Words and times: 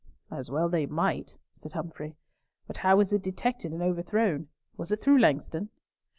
"As 0.31 0.49
well 0.49 0.67
they 0.67 0.87
might," 0.87 1.37
said 1.51 1.73
Humfrey. 1.73 2.15
"But 2.65 2.77
how 2.77 2.95
was 2.95 3.13
it 3.13 3.21
detected 3.21 3.71
and 3.71 3.83
overthrown? 3.83 4.47
Was 4.75 4.91
it 4.91 4.99
through 4.99 5.19
Langston?" 5.19 5.69